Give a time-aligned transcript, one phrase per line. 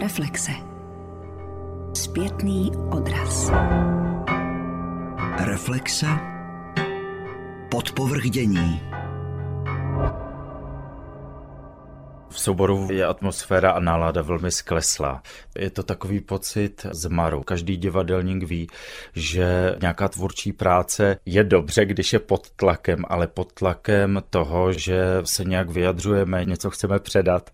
[0.00, 0.52] Reflexe.
[1.94, 3.50] Zpětný odraz.
[5.38, 6.06] Reflexe.
[7.70, 8.80] Podpovrdění.
[12.28, 15.22] V souboru je atmosféra a nálada velmi skleslá.
[15.58, 17.42] Je to takový pocit zmaru.
[17.42, 18.68] Každý divadelník ví,
[19.14, 25.04] že nějaká tvůrčí práce je dobře, když je pod tlakem, ale pod tlakem toho, že
[25.24, 27.50] se nějak vyjadřujeme, něco chceme předat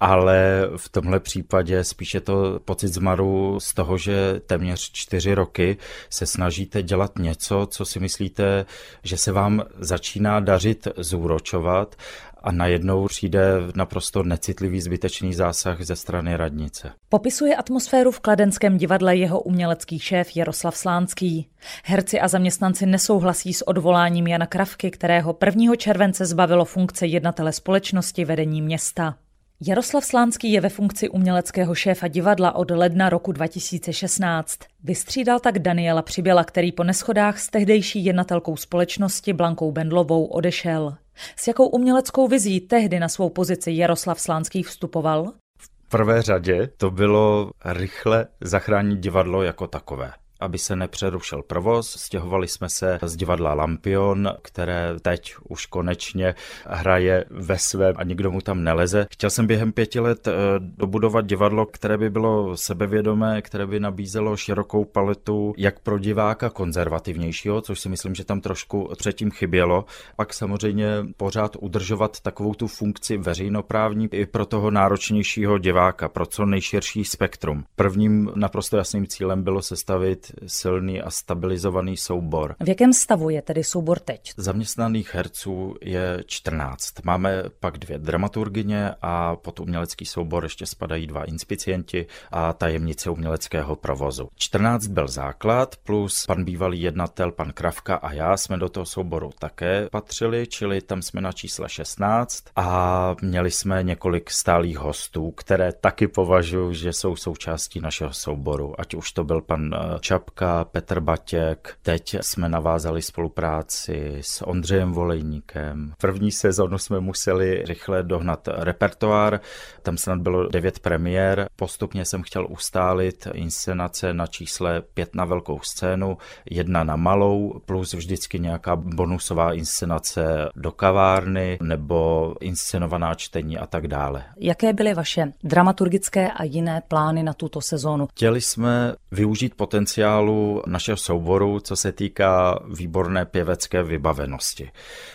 [0.00, 5.76] ale v tomhle případě spíše to pocit zmaru z toho, že téměř čtyři roky
[6.10, 8.66] se snažíte dělat něco, co si myslíte,
[9.02, 11.96] že se vám začíná dařit zúročovat
[12.44, 16.92] a najednou přijde naprosto necitlivý zbytečný zásah ze strany radnice.
[17.08, 21.48] Popisuje atmosféru v Kladenském divadle jeho umělecký šéf Jaroslav Slánský.
[21.84, 25.76] Herci a zaměstnanci nesouhlasí s odvoláním Jana Kravky, kterého 1.
[25.76, 29.14] července zbavilo funkce jednatele společnosti vedení města.
[29.60, 34.58] Jaroslav Slánský je ve funkci uměleckého šéfa divadla od ledna roku 2016.
[34.84, 40.96] Vystřídal tak Daniela Přiběla, který po neschodách s tehdejší jednatelkou společnosti Blankou Bendlovou odešel.
[41.36, 45.32] S jakou uměleckou vizí tehdy na svou pozici Jaroslav Slánský vstupoval?
[45.58, 51.90] V prvé řadě to bylo rychle zachránit divadlo jako takové aby se nepřerušil provoz.
[51.90, 56.34] Stěhovali jsme se z divadla Lampion, které teď už konečně
[56.66, 59.06] hraje ve svém a nikdo mu tam neleze.
[59.10, 64.36] Chtěl jsem během pěti let eh, dobudovat divadlo, které by bylo sebevědomé, které by nabízelo
[64.36, 69.84] širokou paletu jak pro diváka konzervativnějšího, což si myslím, že tam trošku předtím chybělo.
[70.16, 76.46] Pak samozřejmě pořád udržovat takovou tu funkci veřejnoprávní i pro toho náročnějšího diváka, pro co
[76.46, 77.64] nejširší spektrum.
[77.76, 82.56] Prvním naprosto jasným cílem bylo sestavit silný a stabilizovaný soubor.
[82.60, 84.32] V jakém stavu je tedy soubor teď?
[84.36, 87.04] Zaměstnaných herců je 14.
[87.04, 93.76] Máme pak dvě dramaturgyně a pod umělecký soubor ještě spadají dva inspicienti a tajemnice uměleckého
[93.76, 94.28] provozu.
[94.36, 99.30] 14 byl základ, plus pan bývalý jednatel, pan Kravka a já jsme do toho souboru
[99.38, 105.72] také patřili, čili tam jsme na čísle 16 a měli jsme několik stálých hostů, které
[105.72, 111.00] taky považuji, že jsou součástí našeho souboru, ať už to byl pan eh, Čapka, Petr
[111.00, 111.76] Batěk.
[111.82, 115.92] Teď jsme navázali spolupráci s Ondřejem Volejníkem.
[116.00, 119.40] První sezonu jsme museli rychle dohnat repertoár,
[119.82, 121.48] tam snad bylo devět premiér.
[121.56, 126.18] Postupně jsem chtěl ustálit inscenace na čísle pět na velkou scénu,
[126.50, 133.88] jedna na malou, plus vždycky nějaká bonusová inscenace do kavárny nebo inscenovaná čtení a tak
[133.88, 134.24] dále.
[134.36, 138.06] Jaké byly vaše dramaturgické a jiné plány na tuto sezónu?
[138.06, 144.70] Chtěli jsme využít potenciál potenciálu našeho souboru, co se týká výborné pěvecké vybavenosti.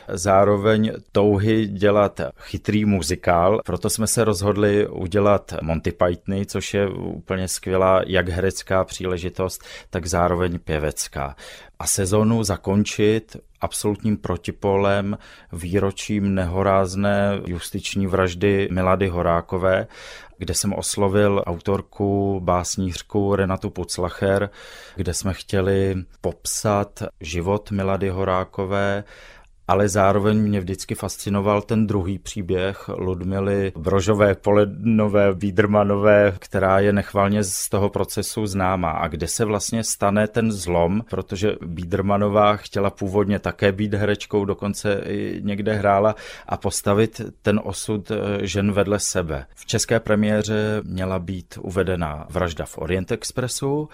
[0.08, 7.48] Zároveň touhy dělat chytrý muzikál, proto jsme se rozhodli udělat Monty Pythony, což je úplně
[7.48, 11.36] skvělá jak herecká příležitost, tak zároveň pěvecká
[11.80, 15.18] a sezonu zakončit absolutním protipolem
[15.54, 19.88] výročím nehorázné justiční vraždy Milady Horákové,
[20.38, 24.50] kde jsem oslovil autorku, básnířku Renatu Puclacher,
[24.96, 29.04] kde jsme chtěli popsat život Milady Horákové
[29.70, 37.44] ale zároveň mě vždycky fascinoval ten druhý příběh Ludmily Brožové, Polednové, Biedermanové, která je nechvalně
[37.44, 38.92] z toho procesu známá.
[38.92, 45.02] A kde se vlastně stane ten zlom, protože Biedermanová chtěla původně také být herečkou, dokonce
[45.06, 46.16] i někde hrála
[46.48, 49.46] a postavit ten osud eh, žen vedle sebe.
[49.56, 53.90] V české premiéře měla být uvedena Vražda v Orient Expressu,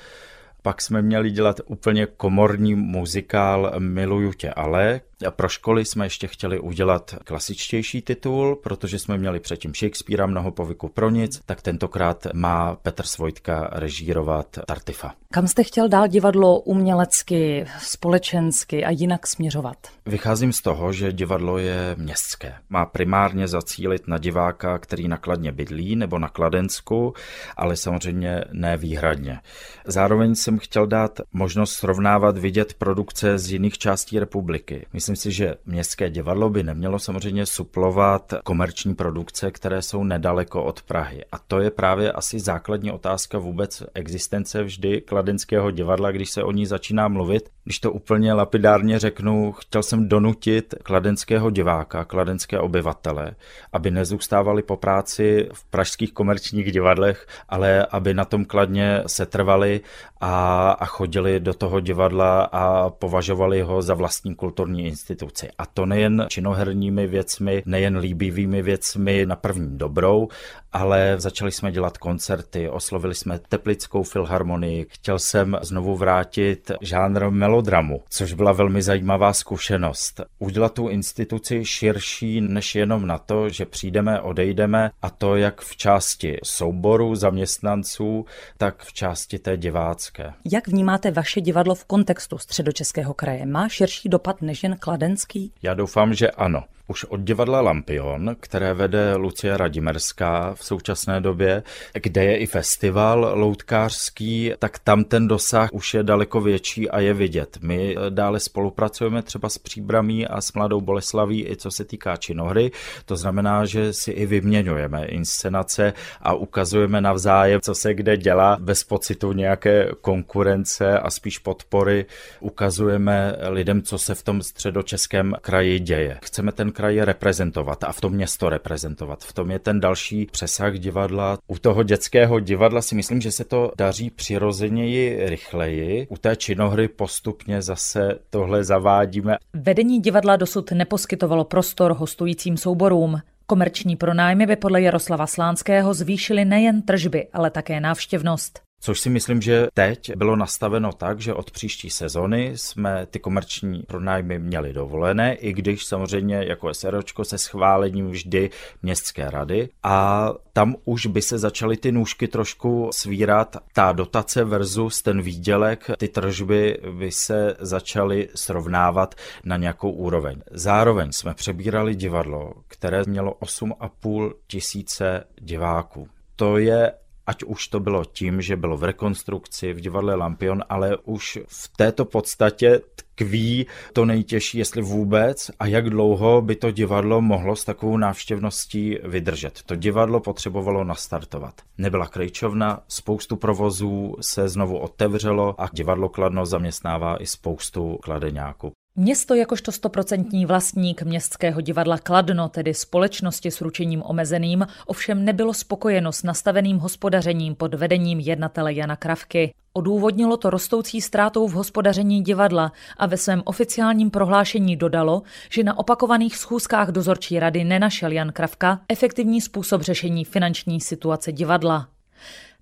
[0.65, 6.59] pak jsme měli dělat úplně komorní muzikál Miluju tě ale, pro školy jsme ještě chtěli
[6.59, 12.75] udělat klasičtější titul, protože jsme měli předtím Shakespearea mnoho povyku pro nic, tak tentokrát má
[12.75, 15.13] Petr Svojtka režírovat Tartifa.
[15.31, 19.77] Kam jste chtěl dál divadlo umělecky, společensky a jinak směřovat?
[20.05, 22.53] Vycházím z toho, že divadlo je městské.
[22.69, 27.13] Má primárně zacílit na diváka, který nakladně bydlí nebo na Kladensku,
[27.57, 29.39] ale samozřejmě ne výhradně.
[29.85, 34.85] Zároveň jsem chtěl dát možnost srovnávat vidět produkce z jiných částí republiky.
[34.93, 40.63] Myslím Myslím si, že městské divadlo by nemělo samozřejmě suplovat komerční produkce, které jsou nedaleko
[40.63, 41.25] od Prahy.
[41.31, 46.51] A to je právě asi základní otázka vůbec existence vždy kladenského divadla, když se o
[46.51, 47.49] ní začíná mluvit.
[47.65, 53.35] Když to úplně lapidárně řeknu, chtěl jsem donutit kladenského diváka, kladenské obyvatele,
[53.73, 59.81] aby nezůstávali po práci v pražských komerčních divadlech, ale aby na tom kladně setrvali
[60.21, 65.49] a, a chodili do toho divadla a považovali ho za vlastní kulturní instituci.
[65.57, 70.27] A to nejen činoherními věcmi, nejen líbivými věcmi na první dobrou,
[70.73, 78.03] ale začali jsme dělat koncerty, oslovili jsme Teplickou filharmonii, chtěl jsem znovu vrátit žánr melodramu,
[78.09, 80.21] což byla velmi zajímavá zkušenost.
[80.39, 85.75] Udělat tu instituci širší než jenom na to, že přijdeme, odejdeme a to jak v
[85.75, 88.25] části souboru zaměstnanců,
[88.57, 90.33] tak v části té divácké.
[90.51, 93.45] Jak vnímáte vaše divadlo v kontextu středočeského kraje?
[93.45, 95.51] Má širší dopad než jen kladenský?
[95.63, 101.63] Já doufám, že ano už od divadla Lampion, které vede Lucie Radimerská v současné době,
[101.93, 107.13] kde je i festival loutkářský, tak tam ten dosah už je daleko větší a je
[107.13, 107.57] vidět.
[107.61, 112.71] My dále spolupracujeme třeba s Příbramí a s Mladou Boleslaví i co se týká činohry,
[113.05, 118.83] to znamená, že si i vyměňujeme inscenace a ukazujeme navzájem, co se kde dělá, bez
[118.83, 122.05] pocitu nějaké konkurence a spíš podpory.
[122.39, 126.17] Ukazujeme lidem, co se v tom středočeském kraji děje.
[126.23, 129.23] Chceme ten kraj reprezentovat a v tom město reprezentovat.
[129.23, 131.37] V tom je ten další přesah divadla.
[131.47, 136.07] U toho dětského divadla si myslím, že se to daří přirozeněji, rychleji.
[136.09, 139.35] U té činohry postupně zase tohle zavádíme.
[139.53, 143.19] Vedení divadla dosud neposkytovalo prostor hostujícím souborům.
[143.47, 148.61] Komerční pronájmy by podle Jaroslava Slánského zvýšily nejen tržby, ale také návštěvnost.
[148.85, 153.83] Což si myslím, že teď bylo nastaveno tak, že od příští sezony jsme ty komerční
[153.87, 158.49] pronájmy měli dovolené, i když samozřejmě jako SROčko se schválením vždy
[158.83, 163.57] městské rady a tam už by se začaly ty nůžky trošku svírat.
[163.73, 170.41] Ta dotace versus ten výdělek, ty tržby by se začaly srovnávat na nějakou úroveň.
[170.51, 176.07] Zároveň jsme přebírali divadlo, které mělo 8,5 tisíce diváků.
[176.35, 176.91] To je
[177.27, 181.77] ať už to bylo tím, že bylo v rekonstrukci v divadle Lampion, ale už v
[181.77, 187.65] této podstatě tkví to nejtěžší, jestli vůbec a jak dlouho by to divadlo mohlo s
[187.65, 189.61] takovou návštěvností vydržet.
[189.65, 191.61] To divadlo potřebovalo nastartovat.
[191.77, 198.71] Nebyla krejčovna, spoustu provozů se znovu otevřelo a divadlo Kladno zaměstnává i spoustu kladeňáků.
[198.97, 206.11] Město jakožto stoprocentní vlastník městského divadla Kladno, tedy společnosti s ručením omezeným, ovšem nebylo spokojeno
[206.11, 209.53] s nastaveným hospodařením pod vedením jednatele Jana Kravky.
[209.73, 215.79] Odůvodnilo to rostoucí ztrátou v hospodaření divadla a ve svém oficiálním prohlášení dodalo, že na
[215.79, 221.87] opakovaných schůzkách dozorčí rady nenašel Jan Kravka efektivní způsob řešení finanční situace divadla.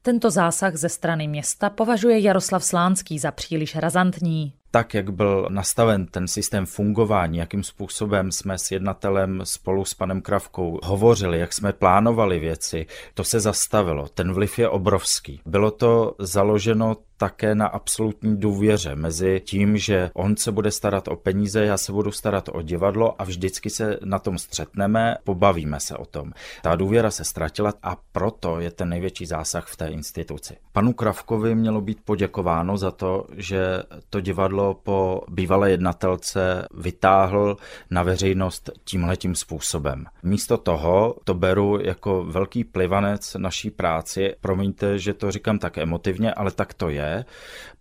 [0.01, 6.06] Tento zásah ze strany města považuje Jaroslav Slánský za příliš razantní tak, jak byl nastaven
[6.06, 11.74] ten systém fungování, jakým způsobem jsme s jednatelem spolu s panem Kravkou hovořili, jak jsme
[11.74, 14.08] plánovali věci, to se zastavilo.
[14.08, 15.42] Ten vliv je obrovský.
[15.46, 21.16] Bylo to založeno také na absolutní důvěře mezi tím, že on se bude starat o
[21.16, 25.98] peníze, já se budu starat o divadlo a vždycky se na tom střetneme, pobavíme se
[25.98, 26.31] o tom.
[26.62, 30.56] Ta důvěra se ztratila a proto je ten největší zásah v té instituci.
[30.72, 37.58] Panu Kravkovi mělo být poděkováno za to, že to divadlo po bývalé jednatelce vytáhl
[37.90, 40.06] na veřejnost tímhletím způsobem.
[40.24, 44.36] Místo toho to beru jako velký plivanec naší práci.
[44.42, 47.12] Promiňte, že to říkám tak emotivně, ale tak to je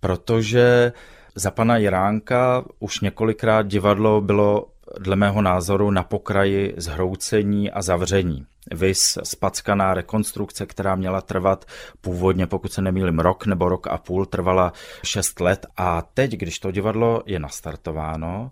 [0.00, 0.92] protože
[1.34, 4.66] za pana Jiránka už několikrát divadlo bylo
[4.98, 8.46] dle mého názoru na pokraji zhroucení a zavření.
[8.70, 11.64] Vys spackaná rekonstrukce, která měla trvat
[12.00, 14.72] původně, pokud se nemýlím, rok nebo rok a půl, trvala
[15.04, 18.50] šest let a teď, když to divadlo je nastartováno,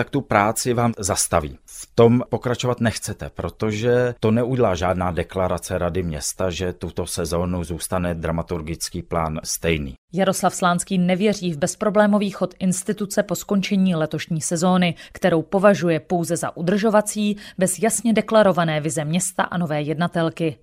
[0.00, 1.58] tak tu práci vám zastaví.
[1.64, 8.14] V tom pokračovat nechcete, protože to neudělá žádná deklarace Rady města, že tuto sezónu zůstane
[8.14, 9.94] dramaturgický plán stejný.
[10.12, 16.56] Jaroslav Slánský nevěří v bezproblémový chod instituce po skončení letošní sezóny, kterou považuje pouze za
[16.56, 20.58] udržovací, bez jasně deklarované vize města a nové jednatelky.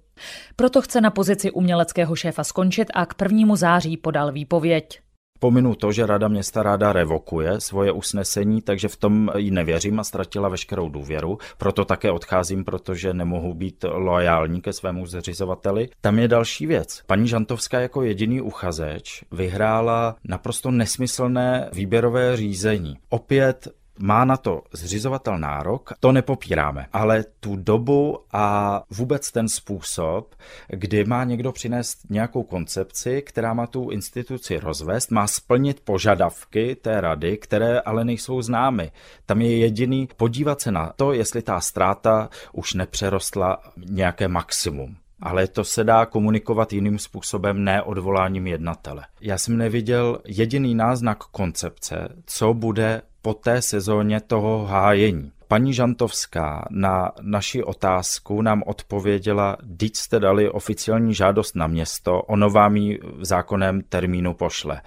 [0.56, 5.07] Proto chce na pozici uměleckého šéfa skončit a k prvnímu září podal výpověď.
[5.40, 10.04] Pominu to, že Rada města ráda revokuje svoje usnesení, takže v tom jí nevěřím a
[10.04, 11.38] ztratila veškerou důvěru.
[11.58, 15.90] Proto také odcházím, protože nemohu být loajální ke svému zřizovateli.
[16.02, 17.02] Tam je další věc.
[17.06, 22.96] Paní Žantovská jako jediný uchazeč vyhrála naprosto nesmyslné výběrové řízení.
[23.10, 23.68] Opět
[24.00, 30.36] Má na to zřizovatel nárok, to nepopíráme, ale tu dobu a vůbec ten způsob,
[30.68, 37.02] kdy má někdo přinést nějakou koncepci, která má tu instituci rozvést, má splnit požadavky té
[37.02, 38.92] rady, které ale nejsou známy.
[39.26, 44.98] Tam je jediný podívat se na to, jestli ta ztráta už nepřerostla nějaké maximum.
[45.22, 49.06] Ale to se dá komunikovat jiným způsobem, ne odvoláním jednatele.
[49.22, 55.32] Já jsem neviděl jediný náznak koncepce, co bude po té sezóně toho hájení.
[55.48, 62.50] Paní Žantovská na naši otázku nám odpověděla, když jste dali oficiální žádost na město, ono
[62.50, 64.82] vám ji v zákonném termínu pošle.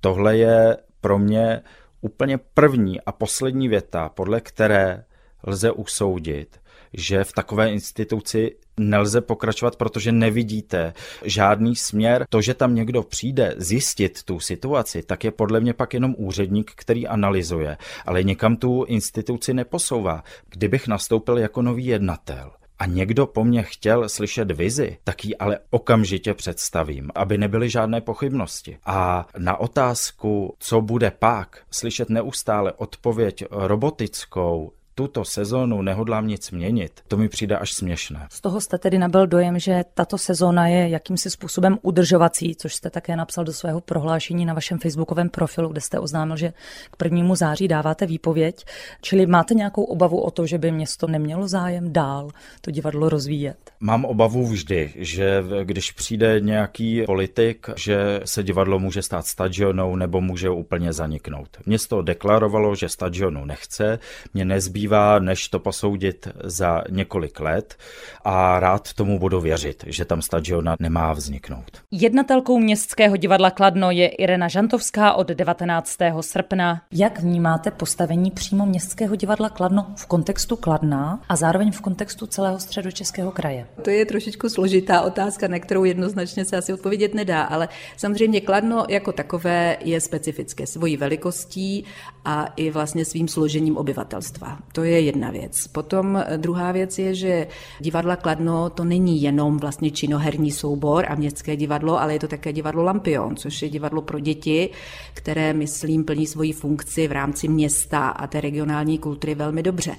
[0.00, 1.62] Tohle je pro mě
[2.00, 5.04] úplně první a poslední věta, podle které
[5.46, 6.60] lze usoudit,
[6.92, 10.92] že v takové instituci nelze pokračovat, protože nevidíte
[11.24, 12.26] žádný směr.
[12.28, 16.72] To, že tam někdo přijde zjistit tu situaci, tak je podle mě pak jenom úředník,
[16.74, 20.22] který analyzuje, ale někam tu instituci neposouvá.
[20.50, 25.58] Kdybych nastoupil jako nový jednatel, a někdo po mně chtěl slyšet vizi, tak ji ale
[25.70, 28.78] okamžitě představím, aby nebyly žádné pochybnosti.
[28.84, 37.00] A na otázku, co bude pak, slyšet neustále odpověď robotickou, tuto sezónu nehodlám nic měnit,
[37.08, 38.26] to mi přijde až směšné.
[38.30, 42.90] Z toho jste tedy nabil dojem, že tato sezóna je jakýmsi způsobem udržovací, což jste
[42.90, 46.52] také napsal do svého prohlášení na vašem facebookovém profilu, kde jste oznámil, že
[46.90, 48.64] k prvnímu září dáváte výpověď.
[49.00, 53.56] Čili máte nějakou obavu o to, že by město nemělo zájem dál to divadlo rozvíjet?
[53.80, 60.20] Mám obavu vždy, že když přijde nějaký politik, že se divadlo může stát stadionou nebo
[60.20, 61.48] může úplně zaniknout.
[61.66, 63.98] Město deklarovalo, že stadionu nechce,
[64.34, 67.76] mě nezbývá nezbývá, než to posoudit za několik let
[68.24, 71.70] a rád tomu budu věřit, že tam stadiona nemá vzniknout.
[71.90, 75.98] Jednatelkou Městského divadla Kladno je Irena Žantovská od 19.
[76.20, 76.82] srpna.
[76.92, 82.58] Jak vnímáte postavení přímo Městského divadla Kladno v kontextu Kladna a zároveň v kontextu celého
[82.58, 83.66] středočeského kraje?
[83.82, 88.86] To je trošičku složitá otázka, na kterou jednoznačně se asi odpovědět nedá, ale samozřejmě Kladno
[88.88, 91.84] jako takové je specifické svojí velikostí
[92.24, 94.58] a i vlastně svým složením obyvatelstva.
[94.78, 95.66] To je jedna věc.
[95.66, 97.46] Potom eh, druhá věc je, že
[97.80, 102.52] divadla Kladno to není jenom vlastně činoherní soubor a městské divadlo, ale je to také
[102.52, 104.70] divadlo Lampion, což je divadlo pro děti,
[105.14, 109.96] které, myslím, plní svoji funkci v rámci města a té regionální kultury velmi dobře.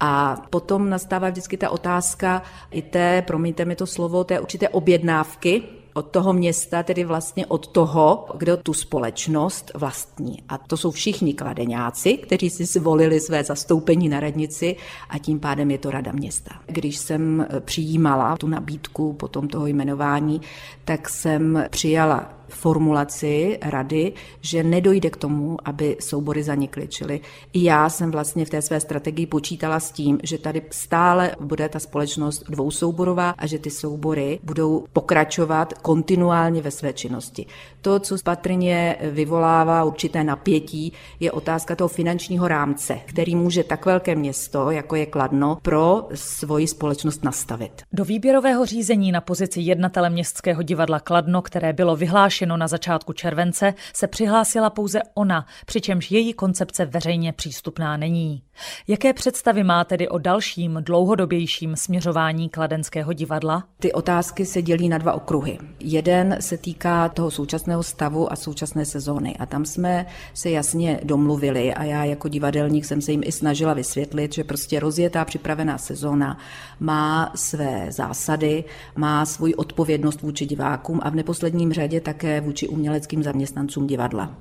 [0.00, 5.62] A potom nastává vždycky ta otázka i té, promiňte mi to slovo, té určité objednávky,
[5.98, 10.42] od toho města, tedy vlastně od toho, kdo tu společnost vlastní.
[10.48, 14.76] A to jsou všichni kladeňáci, kteří si zvolili své zastoupení na radnici
[15.10, 16.50] a tím pádem je to rada města.
[16.66, 20.40] Když jsem přijímala tu nabídku potom toho jmenování,
[20.84, 26.88] tak jsem přijala formulaci rady, že nedojde k tomu, aby soubory zanikly.
[26.88, 27.20] Čili
[27.52, 31.68] i já jsem vlastně v té své strategii počítala s tím, že tady stále bude
[31.68, 37.46] ta společnost dvousouborová a že ty soubory budou pokračovat kontinuálně ve své činnosti.
[37.80, 44.14] To, co patrně vyvolává určité napětí, je otázka toho finančního rámce, který může tak velké
[44.14, 47.82] město, jako je Kladno, pro svoji společnost nastavit.
[47.92, 53.12] Do výběrového řízení na pozici jednatele městského divadla Kladno, které bylo vyhlášeno vyhlášeno na začátku
[53.12, 58.42] července, se přihlásila pouze ona, přičemž její koncepce veřejně přístupná není.
[58.88, 63.64] Jaké představy má tedy o dalším, dlouhodobějším směřování kladenského divadla?
[63.78, 65.58] Ty otázky se dělí na dva okruhy.
[65.80, 69.36] Jeden se týká toho současného stavu a současné sezóny.
[69.38, 73.74] A tam jsme se jasně domluvili a já jako divadelník jsem se jim i snažila
[73.74, 76.38] vysvětlit, že prostě rozjetá připravená sezóna
[76.80, 78.64] má své zásady,
[78.96, 84.34] má svoji odpovědnost vůči divákům a v neposledním řadě také vůči uměleckým zaměstnancům divadla.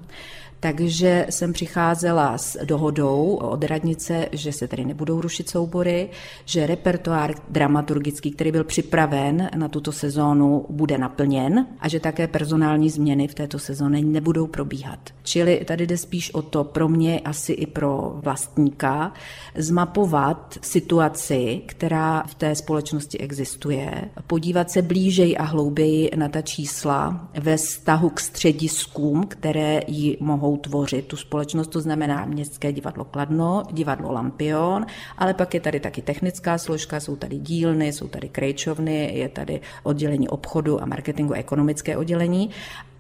[0.60, 6.10] Takže jsem přicházela s dohodou od radnice, že se tady nebudou rušit soubory,
[6.46, 12.90] že repertoár dramaturgický, který byl připraven na tuto sezónu, bude naplněn a že také personální
[12.90, 15.00] změny v této sezóně nebudou probíhat.
[15.24, 19.14] Čili tady jde spíš o to pro mě, asi i pro vlastníka,
[19.56, 27.30] zmapovat situaci, která v té společnosti existuje, podívat se blížej a hlouběji na ta čísla
[27.40, 33.06] ve vztahu k střediskům, které ji mohou mohou tvořit tu společnost, to znamená Městské divadlo
[33.06, 34.86] Kladno, divadlo Lampion,
[35.18, 39.62] ale pak je tady taky technická složka, jsou tady dílny, jsou tady krejčovny, je tady
[39.84, 42.50] oddělení obchodu a marketingu, ekonomické oddělení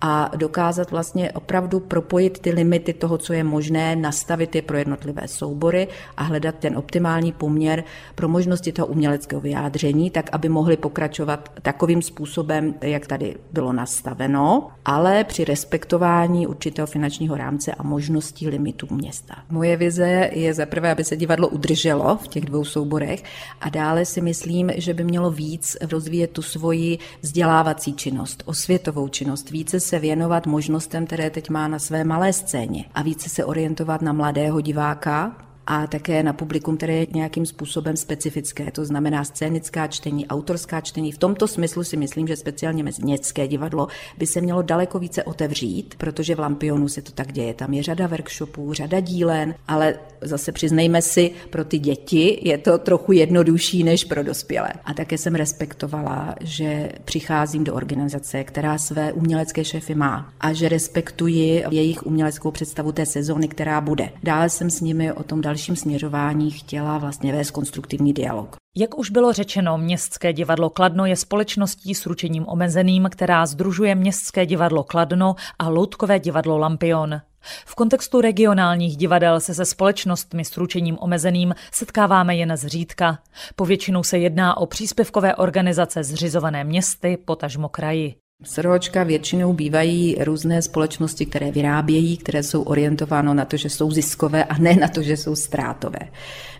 [0.01, 5.27] a dokázat vlastně opravdu propojit ty limity toho, co je možné, nastavit je pro jednotlivé
[5.27, 5.87] soubory
[6.17, 7.83] a hledat ten optimální poměr
[8.15, 14.69] pro možnosti toho uměleckého vyjádření, tak aby mohli pokračovat takovým způsobem, jak tady bylo nastaveno,
[14.85, 19.35] ale při respektování určitého finančního rámce a možností limitů města.
[19.49, 23.23] Moje vize je zaprvé, aby se divadlo udrželo v těch dvou souborech
[23.61, 29.49] a dále si myslím, že by mělo víc rozvíjet tu svoji vzdělávací činnost, osvětovou činnost,
[29.49, 34.01] více se věnovat možnostem, které teď má na své malé scéně a více se orientovat
[34.01, 39.87] na mladého diváka, a také na publikum, které je nějakým způsobem specifické, to znamená scénická
[39.87, 41.11] čtení, autorská čtení.
[41.11, 45.95] V tomto smyslu si myslím, že speciálně městské divadlo by se mělo daleko více otevřít,
[45.97, 47.53] protože v Lampionu se to tak děje.
[47.53, 52.77] Tam je řada workshopů, řada dílen, ale zase přiznejme si, pro ty děti je to
[52.77, 54.69] trochu jednodušší než pro dospělé.
[54.85, 60.69] A také jsem respektovala, že přicházím do organizace, která své umělecké šéfy má a že
[60.69, 64.09] respektuji jejich uměleckou představu té sezóny, která bude.
[64.23, 68.55] Dále jsem s nimi o tom dalším směřování chtěla vlastně vést konstruktivní dialog.
[68.77, 74.45] Jak už bylo řečeno, Městské divadlo Kladno je společností s ručením omezeným, která združuje Městské
[74.45, 77.21] divadlo Kladno a Loutkové divadlo Lampion.
[77.65, 83.19] V kontextu regionálních divadel se se společnostmi s ručením omezeným setkáváme jen zřídka.
[83.55, 88.15] Povětšinou se jedná o příspěvkové organizace zřizované městy, potažmo kraji.
[88.43, 94.43] SROčka většinou bývají různé společnosti, které vyrábějí, které jsou orientováno na to, že jsou ziskové
[94.43, 95.99] a ne na to, že jsou ztrátové.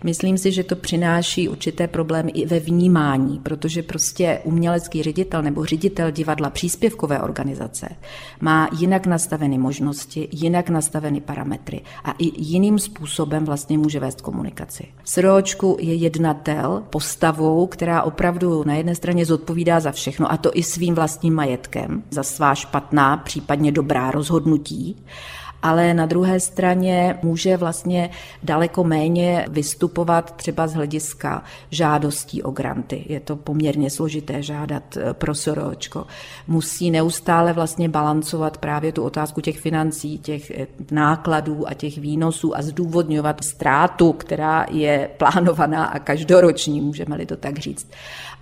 [0.04, 5.64] Myslím si, že to přináší určité problémy i ve vnímání, protože prostě umělecký ředitel nebo
[5.64, 7.88] ředitel divadla příspěvkové organizace
[8.40, 14.84] má jinak nastaveny možnosti, jinak nastaveny parametry a i jiným způsobem vlastně může vést komunikaci.
[15.04, 20.62] SROčku je jednatel postavou, která opravdu na jedné straně zodpovídá za všechno a to i
[20.62, 24.96] svým vlastním majetkem majetkem za svá špatná, případně dobrá rozhodnutí
[25.62, 28.10] ale na druhé straně může vlastně
[28.42, 33.04] daleko méně vystupovat třeba z hlediska žádostí o granty.
[33.08, 36.06] Je to poměrně složité žádat eh, pro soročko.
[36.46, 42.56] Musí neustále vlastně balancovat právě tu otázku těch financí, těch eh, nákladů a těch výnosů
[42.56, 47.90] a zdůvodňovat ztrátu, která je plánovaná a každoroční, můžeme-li to tak říct.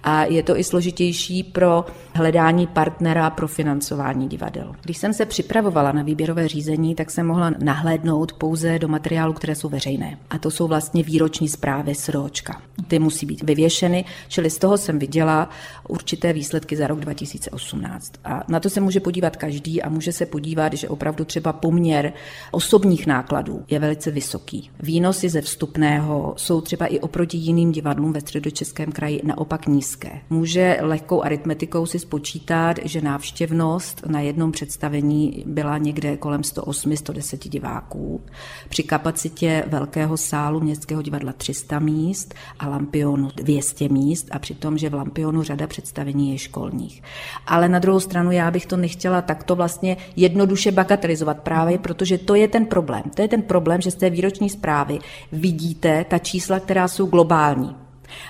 [0.02, 1.84] A je to i složitější pro
[2.14, 4.72] hledání partnera pro financování divadel.
[4.82, 9.54] Když jsem se připravovala na výběrové řízení, tak jsem mohla nahlédnout pouze do materiálu, které
[9.54, 10.18] jsou veřejné.
[10.30, 12.62] A to jsou vlastně výroční zprávy z ročka.
[12.88, 15.50] Ty musí být vyvěšeny, čili z toho jsem viděla
[15.88, 18.12] určité výsledky za rok 2018.
[18.24, 22.12] A na to se může podívat každý a může se podívat, že opravdu třeba poměr
[22.50, 24.70] osobních nákladů je velice vysoký.
[24.80, 29.95] Výnosy ze vstupného jsou třeba i oproti jiným divadlům ve středočeském kraji naopak nízké.
[30.30, 38.20] Může lehkou aritmetikou si spočítat, že návštěvnost na jednom představení byla někde kolem 108-110 diváků.
[38.68, 44.90] Při kapacitě velkého sálu Městského divadla 300 míst a Lampionu 200 míst a přitom, že
[44.90, 47.02] v Lampionu řada představení je školních.
[47.46, 52.34] Ale na druhou stranu já bych to nechtěla takto vlastně jednoduše bagatelizovat právě, protože to
[52.34, 53.02] je ten problém.
[53.14, 54.98] To je ten problém, že z té výroční zprávy
[55.32, 57.85] vidíte ta čísla, která jsou globální.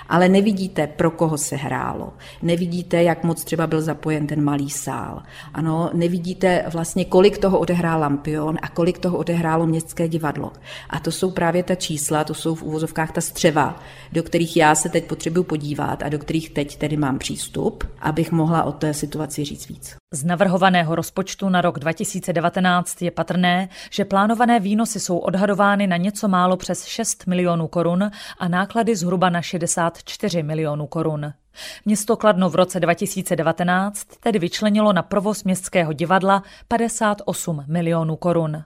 [0.09, 2.13] Ale nevidíte, pro koho se hrálo.
[2.41, 5.23] Nevidíte, jak moc třeba byl zapojen ten malý sál.
[5.53, 10.51] Ano, nevidíte vlastně, kolik toho odehrál Lampion a kolik toho odehrálo Městské divadlo.
[10.89, 13.79] A to jsou právě ta čísla, to jsou v úvozovkách ta střeva,
[14.11, 18.31] do kterých já se teď potřebuji podívat a do kterých teď tedy mám přístup, abych
[18.31, 19.95] mohla o té situaci říct víc.
[20.13, 26.27] Z navrhovaného rozpočtu na rok 2019 je patrné, že plánované výnosy jsou odhadovány na něco
[26.27, 31.33] málo přes 6 milionů korun a náklady zhruba na 64 milionů korun.
[31.85, 38.63] Město Kladno v roce 2019 tedy vyčlenilo na provoz městského divadla 58 milionů korun.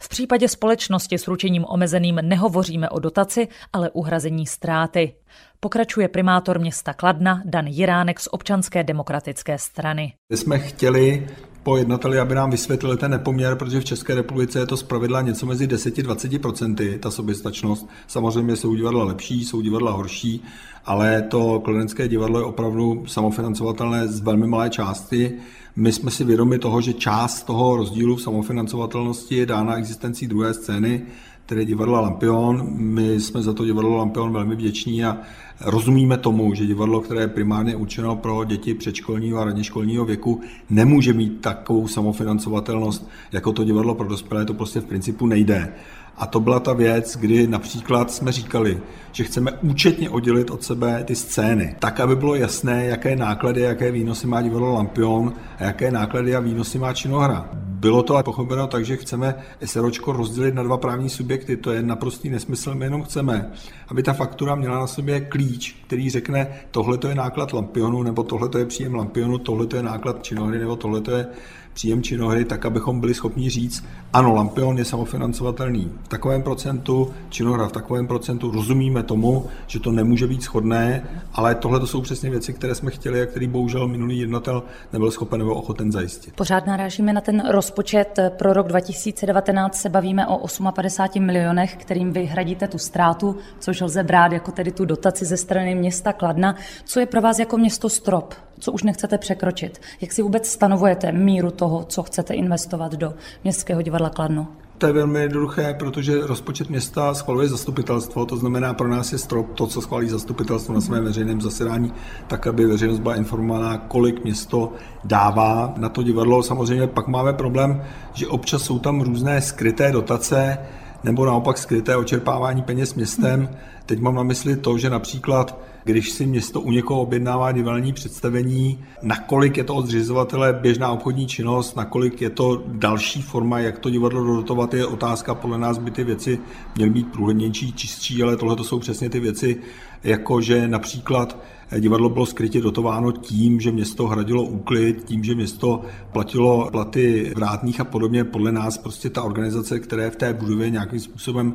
[0.00, 5.14] V případě společnosti s ručením omezeným nehovoříme o dotaci, ale uhrazení ztráty.
[5.60, 10.12] Pokračuje primátor města Kladna Dan Jiránek z občanské demokratické strany.
[10.30, 11.26] My jsme chtěli
[11.62, 15.46] po jednateli, aby nám vysvětlili ten nepoměr, protože v České republice je to zpravidla něco
[15.46, 17.88] mezi 10-20%, ta soběstačnost.
[18.06, 20.44] Samozřejmě jsou divadla lepší, jsou divadla horší,
[20.84, 25.32] ale to kladenské divadlo je opravdu samofinancovatelné z velmi malé části.
[25.76, 30.54] My jsme si vědomi toho, že část toho rozdílu v samofinancovatelnosti je dána existencí druhé
[30.54, 31.02] scény,
[31.46, 32.66] tedy divadla Lampion.
[32.76, 35.18] My jsme za to divadlo Lampion velmi vděční a
[35.60, 40.40] rozumíme tomu, že divadlo, které je primárně určeno pro děti předškolního a radně školního věku,
[40.70, 45.72] nemůže mít takovou samofinancovatelnost jako to divadlo pro dospělé, to prostě v principu nejde.
[46.16, 48.80] A to byla ta věc, kdy například jsme říkali,
[49.12, 53.92] že chceme účetně oddělit od sebe ty scény, tak, aby bylo jasné, jaké náklady, jaké
[53.92, 57.48] výnosy má divadlo Lampion a jaké náklady a výnosy má činohra.
[57.54, 61.56] Bylo to ale pochopeno tak, že chceme SROčko rozdělit na dva právní subjekty.
[61.56, 62.74] To je naprostý nesmysl.
[62.74, 63.50] My jenom chceme,
[63.88, 68.22] aby ta faktura měla na sobě klíč, který řekne, tohle to je náklad Lampionu, nebo
[68.22, 71.26] tohle to je příjem Lampionu, tohle to je náklad činohry, nebo tohle to je
[71.74, 77.68] příjem činohry, tak abychom byli schopni říct, ano, Lampion je samofinancovatelný v takovém procentu, činohra
[77.68, 82.30] v takovém procentu, rozumíme tomu, že to nemůže být schodné, ale tohle to jsou přesně
[82.30, 86.34] věci, které jsme chtěli a který bohužel minulý jednatel nebyl schopen nebo ochoten zajistit.
[86.34, 92.24] Pořád narážíme na ten rozpočet pro rok 2019, se bavíme o 58 milionech, kterým vy
[92.24, 96.56] hradíte tu ztrátu, což lze brát jako tedy tu dotaci ze strany města Kladna.
[96.84, 98.34] Co je pro vás jako město strop?
[98.62, 99.80] Co už nechcete překročit?
[100.00, 104.48] Jak si vůbec stanovujete míru toho, co chcete investovat do Městského divadla Kladno?
[104.78, 109.54] To je velmi jednoduché, protože rozpočet města schvaluje zastupitelstvo, to znamená pro nás je strop
[109.54, 111.92] to, co schválí zastupitelstvo na svém veřejném zasedání,
[112.26, 114.72] tak aby veřejnost byla informovaná, kolik město
[115.04, 116.42] dává na to divadlo.
[116.42, 120.58] Samozřejmě pak máme problém, že občas jsou tam různé skryté dotace,
[121.04, 123.48] nebo naopak skryté očerpávání peněz městem.
[123.86, 128.78] Teď mám na mysli to, že například když si město u někoho objednává divadelní představení,
[129.02, 133.90] nakolik je to od zřizovatele běžná obchodní činnost, nakolik je to další forma, jak to
[133.90, 135.34] divadlo dotovat, je otázka.
[135.34, 136.38] Podle nás by ty věci
[136.76, 139.60] měly být průhlednější, čistší, ale tohle to jsou přesně ty věci,
[140.04, 141.38] jako že například
[141.80, 147.80] divadlo bylo skrytě dotováno tím, že město hradilo úklid, tím, že město platilo platy vrátných
[147.80, 148.24] a podobně.
[148.24, 151.54] Podle nás prostě ta organizace, která v té budově nějakým způsobem,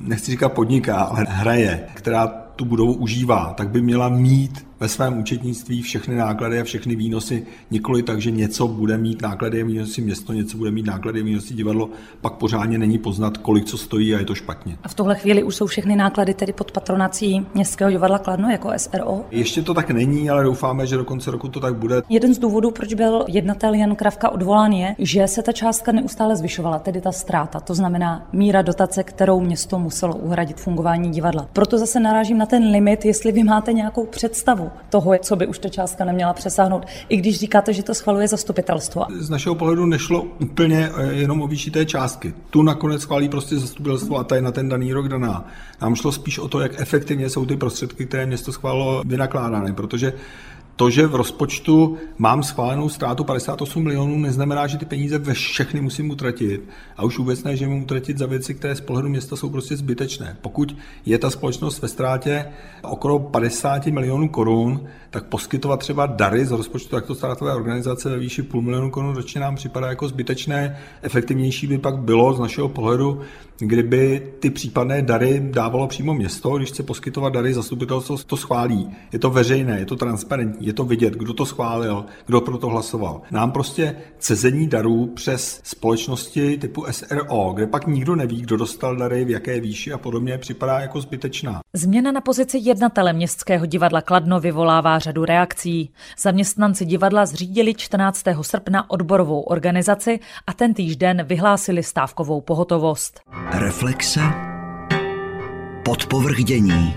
[0.00, 5.18] nechci říkat podniká, ale hraje, která tu budovu užívá, tak by měla mít ve svém
[5.18, 10.02] účetnictví všechny náklady a všechny výnosy, nikoli tak, že něco bude mít náklady a výnosy
[10.02, 11.90] město, něco bude mít náklady a výnosy divadlo,
[12.20, 14.76] pak pořádně není poznat, kolik co stojí a je to špatně.
[14.82, 18.70] A v tuhle chvíli už jsou všechny náklady tedy pod patronací Městského divadla Kladno jako
[18.76, 19.24] SRO?
[19.30, 22.02] Ještě to tak není, ale doufáme, že do konce roku to tak bude.
[22.08, 26.36] Jeden z důvodů, proč byl jednatel Jan Kravka odvolán, je, že se ta částka neustále
[26.36, 31.48] zvyšovala, tedy ta ztráta, to znamená míra dotace, kterou město muselo uhradit fungování divadla.
[31.52, 35.58] Proto zase narážím na ten limit, jestli vy máte nějakou představu toho, co by už
[35.58, 39.04] ta částka neměla přesáhnout, i když říkáte, že to schvaluje zastupitelstvo.
[39.18, 42.34] Z našeho pohledu nešlo úplně eh, jenom o výši té částky.
[42.50, 45.46] Tu nakonec schválí prostě zastupitelstvo a ta je na ten daný rok daná.
[45.80, 50.12] Nám šlo spíš o to, jak efektivně jsou ty prostředky, které město schválilo, vynakládány, protože
[50.76, 55.80] to, že v rozpočtu mám schválenou ztrátu 58 milionů, neznamená, že ty peníze ve všechny
[55.80, 56.68] musím utratit.
[56.96, 59.76] A už vůbec ne, že můžu utratit za věci, které z pohledu města jsou prostě
[59.76, 60.36] zbytečné.
[60.40, 62.46] Pokud je ta společnost ve ztrátě
[62.82, 68.42] okolo 50 milionů korun, tak poskytovat třeba dary z rozpočtu takto ztrátové organizace ve výši
[68.42, 70.78] půl milionu korun ročně nám připadá jako zbytečné.
[71.02, 73.20] Efektivnější by pak bylo z našeho pohledu,
[73.68, 78.90] kdyby ty případné dary dávalo přímo město, když chce poskytovat dary, zastupitelstvo to schválí.
[79.12, 82.68] Je to veřejné, je to transparentní, je to vidět, kdo to schválil, kdo pro to
[82.68, 83.22] hlasoval.
[83.30, 89.24] Nám prostě cezení darů přes společnosti typu SRO, kde pak nikdo neví, kdo dostal dary,
[89.24, 91.60] v jaké výši a podobně, připadá jako zbytečná.
[91.72, 95.90] Změna na pozici jednatele Městského divadla Kladno vyvolává řadu reakcí.
[96.18, 98.24] Zaměstnanci divadla zřídili 14.
[98.42, 103.20] srpna odborovou organizaci a ten den vyhlásili stávkovou pohotovost.
[103.54, 104.20] Reflexe.
[105.84, 106.94] Podpovrdění.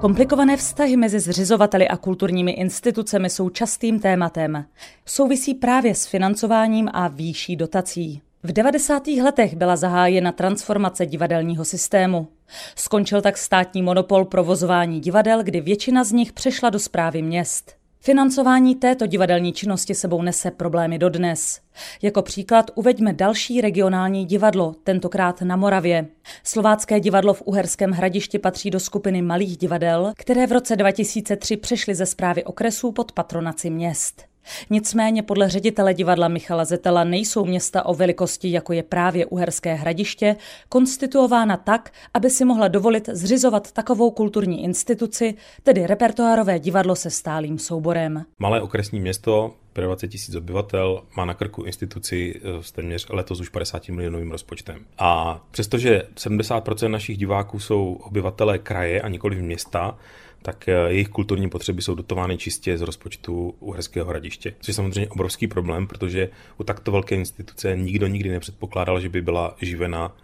[0.00, 4.64] Komplikované vztahy mezi zřizovateli a kulturními institucemi jsou častým tématem.
[5.06, 8.22] Souvisí právě s financováním a výší dotací.
[8.42, 9.06] V 90.
[9.06, 12.28] letech byla zahájena transformace divadelního systému.
[12.76, 17.83] Skončil tak státní monopol provozování divadel, kdy většina z nich přešla do zprávy měst.
[18.06, 21.60] Financování této divadelní činnosti sebou nese problémy dodnes.
[22.02, 26.06] Jako příklad uveďme další regionální divadlo, tentokrát na Moravě.
[26.42, 31.94] Slovácké divadlo v Uherském hradišti patří do skupiny malých divadel, které v roce 2003 přešly
[31.94, 34.33] ze zprávy okresů pod patronaci měst.
[34.70, 40.36] Nicméně podle ředitele divadla Michala Zetela nejsou města o velikosti, jako je právě Uherské hradiště,
[40.68, 47.58] konstituována tak, aby si mohla dovolit zřizovat takovou kulturní instituci, tedy repertoárové divadlo se stálým
[47.58, 48.24] souborem.
[48.38, 53.48] Malé okresní město 20 tisíc obyvatel, má na krku instituci eh, s téměř letos už
[53.48, 54.84] 50 milionovým rozpočtem.
[54.98, 59.98] A přestože 70% našich diváků jsou obyvatelé kraje a nikoli města,
[60.46, 64.54] tak jejich kulturní potřeby jsou dotovány čistě z rozpočtu Uherského hradiště.
[64.60, 66.28] Což je samozřejmě obrovský problém, protože
[66.58, 70.16] u takto velké instituce nikdo nikdy nepředpokládal, že by byla živena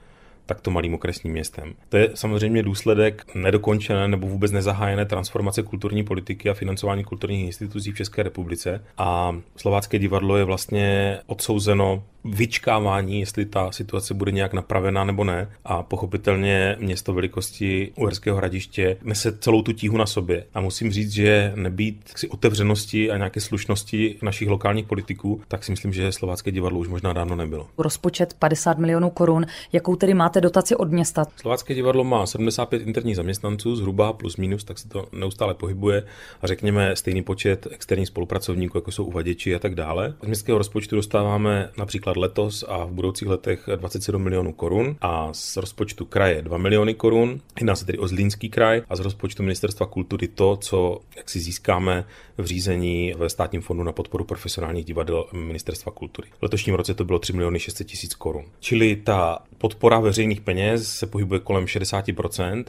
[0.46, 1.74] takto malým okresním městem.
[1.88, 7.92] To je samozřejmě důsledek nedokončené nebo vůbec nezahájené transformace kulturní politiky a financování kulturních institucí
[7.92, 14.52] v České republice a Slovácké divadlo je vlastně odsouzeno vyčkávání, jestli ta situace bude nějak
[14.52, 15.50] napravená nebo ne.
[15.64, 20.44] A pochopitelně město velikosti Uherského hradiště nese celou tu tíhu na sobě.
[20.54, 25.72] A musím říct, že nebýt si otevřenosti a nějaké slušnosti našich lokálních politiků, tak si
[25.72, 27.68] myslím, že Slovácké divadlo už možná dávno nebylo.
[27.78, 29.46] Rozpočet 50 milionů korun.
[29.72, 31.26] Jakou tedy máte dotaci od města?
[31.36, 36.02] Slovácké divadlo má 75 interních zaměstnanců, zhruba plus minus, tak se to neustále pohybuje.
[36.42, 40.14] A řekněme stejný počet externích spolupracovníků, jako jsou uvaděči a tak dále.
[40.22, 45.56] Z městského rozpočtu dostáváme například letos a v budoucích letech 27 milionů korun a z
[45.56, 47.40] rozpočtu kraje 2 miliony korun.
[47.58, 51.40] Jedná se tedy o Zlínský kraj a z rozpočtu Ministerstva kultury to, co jak si
[51.40, 52.04] získáme
[52.38, 56.28] v řízení ve státním fondu na podporu profesionálních divadel Ministerstva kultury.
[56.38, 58.44] V letošním roce to bylo 3 miliony 600 tisíc korun.
[58.60, 62.64] Čili ta podpora veřejných peněz se pohybuje kolem 60%.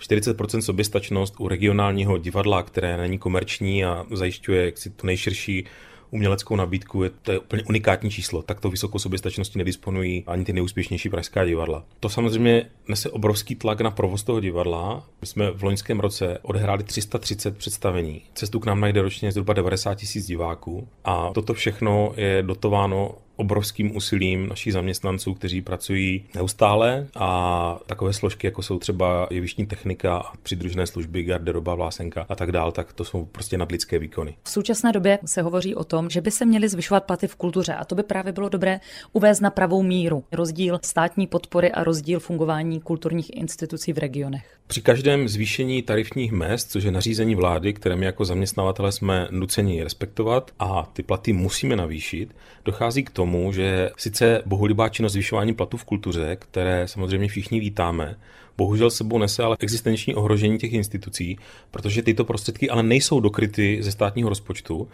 [0.00, 5.64] 40% soběstačnost u regionálního divadla, které není komerční a zajišťuje jaksi tu nejširší
[6.10, 8.42] uměleckou nabídku, je to je úplně unikátní číslo.
[8.42, 11.84] Takto vysokou soběstačností nedisponují ani ty nejúspěšnější pražská divadla.
[12.00, 15.06] To samozřejmě nese obrovský tlak na provoz toho divadla.
[15.20, 18.22] My jsme v loňském roce odehráli 330 představení.
[18.34, 23.96] Cestu k nám najde ročně zhruba 90 tisíc diváků a toto všechno je dotováno obrovským
[23.96, 30.86] úsilím našich zaměstnanců, kteří pracují neustále a takové složky, jako jsou třeba jevištní technika, přidružené
[30.86, 34.36] služby, garderoba, vlásenka a tak dál, tak to jsou prostě nadlidské výkony.
[34.42, 37.74] V současné době se hovoří o tom, že by se měly zvyšovat platy v kultuře
[37.74, 38.80] a to by právě bylo dobré
[39.12, 40.24] uvést na pravou míru.
[40.32, 44.58] Rozdíl státní podpory a rozdíl fungování kulturních institucí v regionech.
[44.66, 49.84] Při každém zvýšení tarifních mest, což je nařízení vlády, které my jako zaměstnavatele jsme nuceni
[49.84, 55.76] respektovat a ty platy musíme navýšit, dochází k tomu, že sice bohulibá činnost zvyšování platů
[55.76, 58.16] v kultuře, které samozřejmě všichni vítáme,
[58.56, 61.38] bohužel sebou nese ale existenční ohrožení těch institucí,
[61.70, 64.88] protože tyto prostředky ale nejsou dokryty ze státního rozpočtu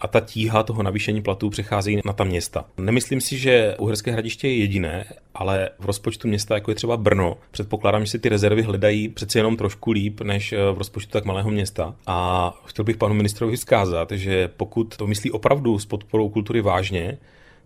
[0.00, 2.64] a ta tíha toho navýšení platů přechází na ta města.
[2.78, 7.36] Nemyslím si, že Uherské hradiště je jediné, ale v rozpočtu města, jako je třeba Brno,
[7.50, 11.24] předpokládám, že si ty rezervy hledají přece jenom trošku líp než eh, v rozpočtu tak
[11.24, 11.94] malého města.
[12.06, 17.18] A chtěl bych panu ministrovi vzkázat, že pokud to myslí opravdu s podporou kultury vážně,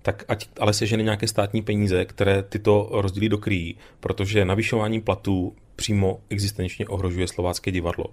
[0.02, 6.20] tak ať ale sežene nějaké státní peníze, které tyto rozdíly dokryjí, protože navyšování platů přímo
[6.30, 8.04] existenčně ohrožuje slovácké divadlo.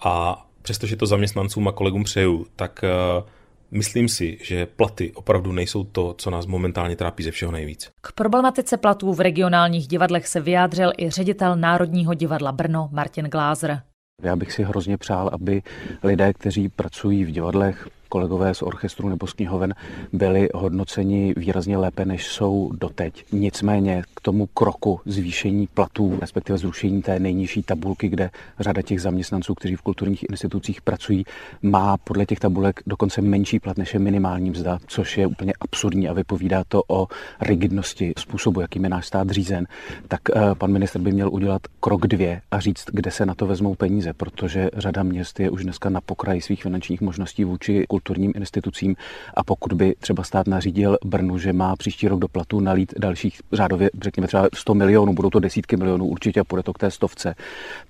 [0.00, 2.84] A přestože to zaměstnancům a kolegům přeju, tak
[3.18, 3.28] uh,
[3.72, 7.90] Myslím si, že platy opravdu nejsou to, co nás momentálně trápí ze všeho nejvíc.
[8.00, 13.82] K problematice platů v regionálních divadlech se vyjádřil i ředitel Národního divadla Brno Martin Glázer.
[14.22, 15.62] Já bych si hrozně přál, aby
[16.02, 19.74] lidé, kteří pracují v divadlech, kolegové z orchestru nebo z knihoven
[20.12, 23.24] byli hodnoceni výrazně lépe, než jsou doteď.
[23.32, 29.54] Nicméně k tomu kroku zvýšení platů, respektive zrušení té nejnižší tabulky, kde řada těch zaměstnanců,
[29.54, 31.24] kteří v kulturních institucích pracují,
[31.62, 36.08] má podle těch tabulek dokonce menší plat než je minimální mzda, což je úplně absurdní
[36.08, 37.06] a vypovídá to o
[37.40, 39.66] rigidnosti způsobu, jakým je náš stát řízen,
[40.08, 43.46] tak eh, pan minister by měl udělat krok dvě a říct, kde se na to
[43.46, 48.32] vezmou peníze, protože řada měst je už dneska na pokraji svých finančních možností vůči kulturním
[48.36, 48.96] institucím
[49.34, 53.40] a pokud by třeba stát nařídil Brnu, že má příští rok do platu nalít dalších
[53.52, 56.90] řádově, řekněme třeba 100 milionů, budou to desítky milionů určitě a půjde to k té
[56.90, 57.34] stovce,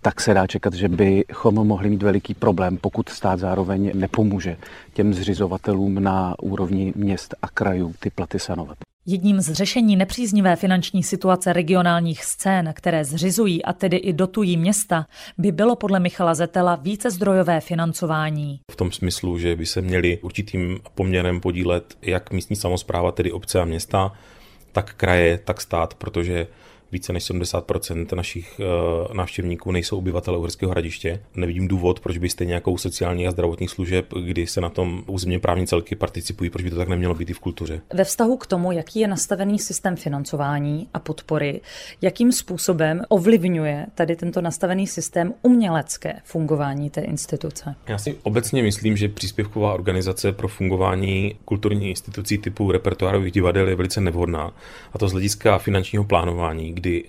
[0.03, 4.57] tak se dá čekat, že bychom mohli mít veliký problém, pokud stát zároveň nepomůže
[4.92, 8.89] těm zřizovatelům na úrovni měst a krajů ty platy sanovat.
[9.06, 15.06] Jedním z řešení nepříznivé finanční situace regionálních scén, které zřizují a tedy i dotují města,
[15.38, 18.60] by bylo podle Michala Zetela více zdrojové financování.
[18.72, 23.60] V tom smyslu, že by se měli určitým poměrem podílet jak místní samozpráva, tedy obce
[23.60, 24.12] a města,
[24.72, 26.46] tak kraje, tak stát, protože
[26.92, 28.61] více než 70% našich
[29.09, 31.20] uh, návštěvníků nejsou obyvatele Uherského hradiště.
[31.35, 35.66] Nevidím důvod, proč byste nějakou sociální a zdravotních služeb, kdy se na tom územně právní
[35.66, 37.81] celky participují, proč by to tak nemělo být i v kultuře.
[37.94, 41.61] Ve vztahu k tomu, jaký je nastavený systém financování a podpory,
[42.03, 47.74] jakým způsobem ovlivňuje tady tento nastavený systém umělecké fungování té instituce?
[47.88, 53.74] Já si obecně myslím, že příspěvková organizace pro fungování kulturní institucí typu repertoárových divadel je
[53.74, 54.53] velice nevhodná.
[54.92, 57.05] A to z hlediska finančního plánování, kdy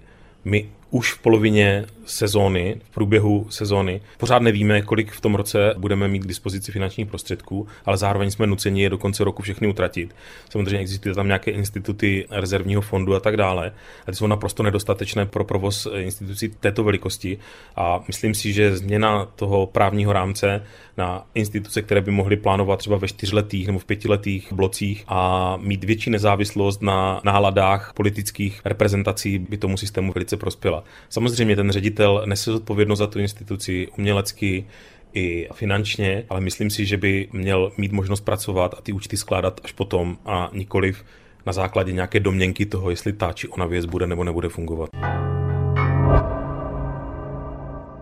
[0.46, 4.02] my už v polovině sezóny, v průběhu sezóny.
[4.18, 8.48] Pořád nevíme, kolik v tom roce budeme mít k dispozici finančních prostředků, ale zároveň jsme
[8.48, 10.16] nuceni je do konce roku všechny utratit.
[10.50, 13.72] Samozřejmě existují tam nějaké instituty rezervního fondu a tak dále, ale
[14.06, 17.38] ty jsou naprosto nedostatečné pro provoz institucí této velikosti
[17.76, 20.64] a myslím si, že změna toho právního rámce
[20.98, 25.84] na instituce, které by mohly plánovat třeba ve čtyřletých nebo v pětiletých blocích a mít
[25.84, 30.84] větší nezávislost na náladách politických reprezentací by tomu systému velice prospěla.
[31.10, 34.66] Samozřejmě ten ředitel nese zodpovědnost za tu instituci umělecky,
[35.14, 39.62] i finančně, ale myslím si, že by měl mít možnost pracovat a ty účty skládat
[39.64, 41.06] až potom a nikoliv
[41.46, 44.90] na základě nějaké domněnky toho, jestli ta či ona věc bude nebo nebude fungovat.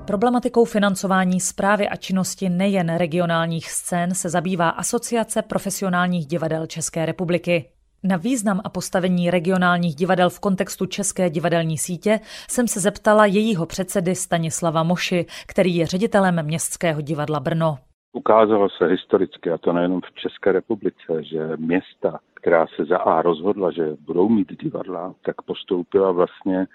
[0.07, 7.65] Problematikou financování zprávy a činnosti nejen regionálních scén se zabývá Asociace profesionálních divadel České republiky.
[8.03, 13.65] Na význam a postavení regionálních divadel v kontextu České divadelní sítě jsem se zeptala jejího
[13.65, 17.77] předsedy Stanislava Moši, který je ředitelem Městského divadla Brno.
[18.13, 23.21] Ukázalo se historicky, a to nejenom v České republice, že města, která se za A
[23.21, 26.67] rozhodla, že budou mít divadla, tak postoupila vlastně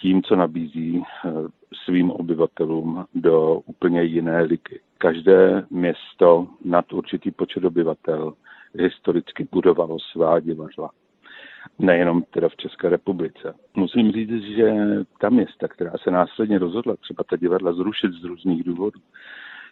[0.00, 1.30] tím, co nabízí eh,
[1.84, 4.80] svým obyvatelům do úplně jiné ligy.
[4.98, 8.32] Každé město nad určitý počet obyvatel
[8.78, 10.90] historicky budovalo svá divadla.
[11.78, 13.54] Nejenom teda v České republice.
[13.74, 14.72] Musím říct, že
[15.20, 19.00] ta města, která se následně rozhodla třeba ta divadla zrušit z různých důvodů,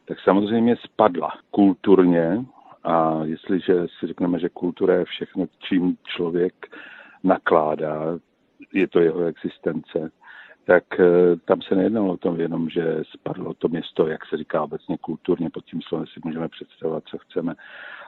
[0.05, 2.45] tak samozřejmě spadla kulturně
[2.85, 6.77] a jestliže si řekneme, že kultura je všechno, čím člověk
[7.25, 8.19] nakládá,
[8.73, 10.11] je to jeho existence,
[10.65, 14.63] tak eh, tam se nejednalo o tom jenom, že spadlo to město, jak se říká
[14.63, 17.55] obecně kulturně, pod tím slovem si můžeme představovat, co chceme.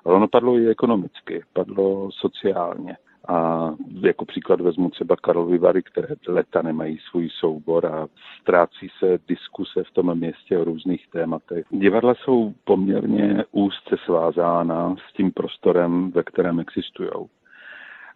[0.05, 2.97] Ale ono padlo i ekonomicky, padlo sociálně.
[3.29, 8.07] A jako příklad vezmu třeba Karlovy Vary, které leta nemají svůj soubor a
[8.41, 11.67] ztrácí se diskuse v tom městě o různých tématech.
[11.71, 17.11] Divadla jsou poměrně úzce svázána s tím prostorem, ve kterém existují.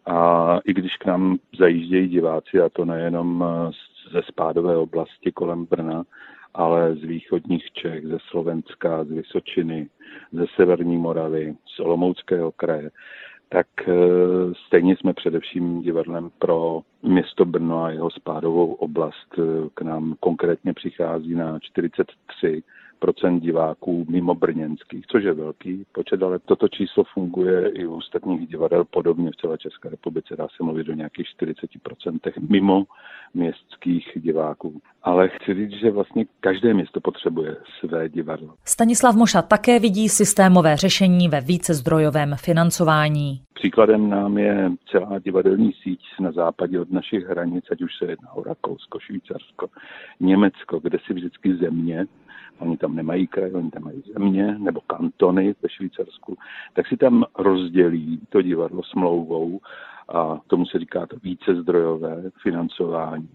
[0.06, 3.44] A i když k nám zajíždějí diváci, a to nejenom
[4.12, 6.04] ze spádové oblasti kolem Brna,
[6.54, 9.88] ale z východních Čech, ze Slovenska, z Vysočiny,
[10.32, 12.90] ze Severní Moravy, z Olomouckého kraje,
[13.48, 13.92] tak e,
[14.66, 19.38] stejně jsme především divadlem pro město Brno a jeho spádovou oblast.
[19.38, 19.42] E,
[19.74, 22.64] k nám konkrétně přichází na 43 procent
[23.38, 28.84] diváků mimo brněnských, což je velký počet, ale toto číslo funguje i u ostatních divadel
[28.84, 30.36] podobně v celé České republice.
[30.36, 32.18] Dá se mluvit o nějakých 40%
[32.50, 32.84] mimo
[33.34, 34.80] městských diváků.
[35.02, 38.54] Ale chci říct, že vlastně každé město potřebuje své divadlo.
[38.64, 43.40] Stanislav Moša také vidí systémové řešení ve vícezdrojovém financování.
[43.54, 48.32] Příkladem nám je celá divadelní síť na západě od našich hranic, ať už se jedná
[48.32, 49.68] o Rakousko, Švýcarsko,
[50.20, 52.06] Německo, kde si vždycky země
[52.58, 56.36] oni tam nemají kraj, oni tam mají země nebo kantony ve Švýcarsku,
[56.72, 59.60] tak si tam rozdělí to divadlo smlouvou
[60.08, 63.28] a tomu se říká to více zdrojové financování.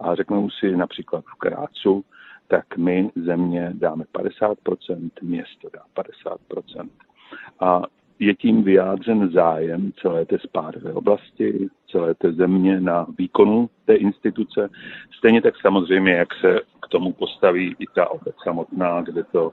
[0.00, 2.04] A řeknou si například v Krácu,
[2.48, 6.88] tak my země dáme 50%, město dá 50%.
[7.60, 7.82] A
[8.18, 14.68] je tím vyjádřen zájem celé té spádové oblasti, celé té země na výkonu té instituce.
[15.18, 19.52] Stejně tak samozřejmě, jak se k tomu postaví i ta obec samotná, kde to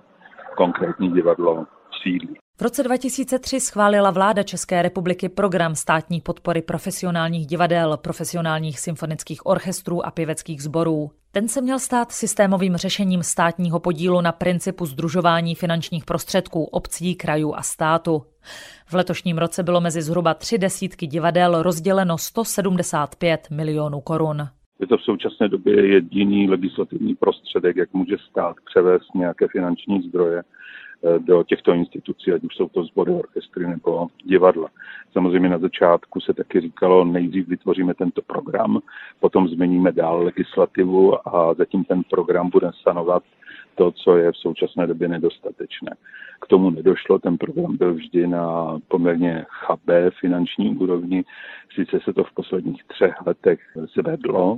[0.57, 1.65] konkrétní divadlo
[2.03, 2.42] sídlí.
[2.57, 10.05] V roce 2003 schválila vláda České republiky program státní podpory profesionálních divadel, profesionálních symfonických orchestrů
[10.05, 11.11] a pěveckých sborů.
[11.31, 17.53] Ten se měl stát systémovým řešením státního podílu na principu združování finančních prostředků obcí, krajů
[17.55, 18.23] a státu.
[18.87, 24.47] V letošním roce bylo mezi zhruba tři desítky divadel rozděleno 175 milionů korun.
[24.79, 30.43] Je to v současné době jediný legislativní prostředek, jak může stát převést nějaké finanční zdroje
[31.19, 34.69] do těchto institucí, ať už jsou to sbory, orchestry nebo divadla.
[35.11, 38.79] Samozřejmě na začátku se taky říkalo, nejdřív vytvoříme tento program,
[39.19, 43.23] potom změníme dál legislativu a zatím ten program bude stanovat
[43.75, 45.95] to, co je v současné době nedostatečné.
[46.41, 51.23] K tomu nedošlo, ten program byl vždy na poměrně chabé finanční úrovni,
[51.75, 53.59] sice se to v posledních třech letech
[53.95, 54.57] zvedlo,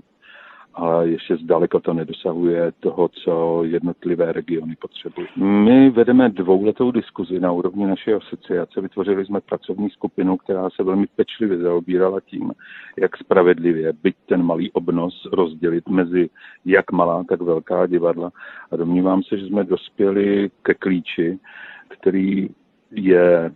[0.76, 5.28] ale ještě zdaleka to nedosahuje toho, co jednotlivé regiony potřebují.
[5.36, 8.82] My vedeme dvouletou diskuzi na úrovni naší asociace.
[8.82, 12.52] Vytvořili jsme pracovní skupinu, která se velmi pečlivě zaobírala tím,
[12.98, 16.30] jak spravedlivě byť ten malý obnos rozdělit mezi
[16.66, 18.32] jak malá, tak velká divadla.
[18.72, 21.40] A domnívám se, že jsme dospěli ke klíči,
[21.90, 22.50] který
[22.92, 23.52] je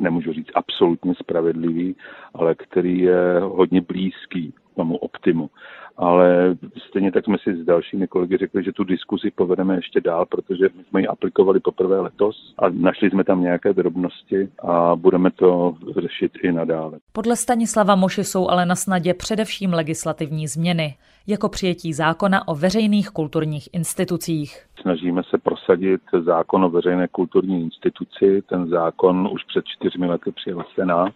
[0.00, 1.96] nemůžu říct absolutně spravedlivý,
[2.34, 5.50] ale který je hodně blízký tomu optimu
[6.00, 6.56] ale
[6.88, 10.68] stejně tak jsme si s dalšími kolegy řekli, že tu diskuzi povedeme ještě dál, protože
[10.76, 15.74] my jsme ji aplikovali poprvé letos a našli jsme tam nějaké drobnosti a budeme to
[16.00, 16.98] řešit i nadále.
[17.12, 20.94] Podle Stanislava Moši jsou ale na snadě především legislativní změny,
[21.26, 24.66] jako přijetí zákona o veřejných kulturních institucích.
[24.80, 28.42] Snažíme se prosadit zákon o veřejné kulturní instituci.
[28.48, 31.14] Ten zákon už před čtyřmi lety přijel Senát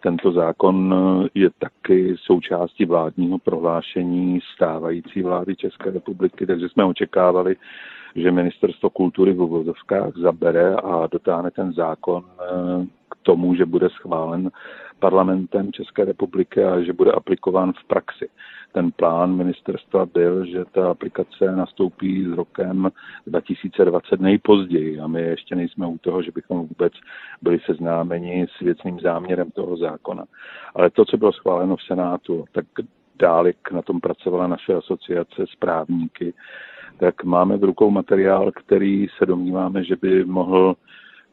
[0.00, 0.94] tento zákon
[1.34, 7.56] je taky součástí vládního prohlášení stávající vlády České republiky, takže jsme očekávali,
[8.16, 13.88] že ministerstvo kultury v uvozovkách zabere a dotáhne ten zákon eh, k tomu, že bude
[13.88, 14.50] schválen
[14.98, 18.28] parlamentem České republiky a že bude aplikován v praxi.
[18.72, 22.90] Ten plán ministerstva byl, že ta aplikace nastoupí s rokem
[23.26, 26.92] 2020 nejpozději a my ještě nejsme u toho, že bychom vůbec
[27.42, 30.24] byli seznámeni s věcným záměrem toho zákona.
[30.74, 32.64] Ale to, co bylo schváleno v Senátu, tak
[33.18, 36.34] dále na tom pracovala naše asociace s právníky,
[36.98, 40.76] tak máme v rukou materiál, který se domníváme, že by mohl